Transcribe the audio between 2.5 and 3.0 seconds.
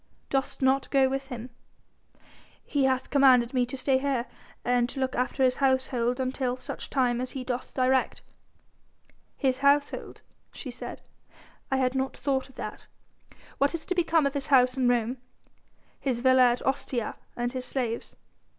"He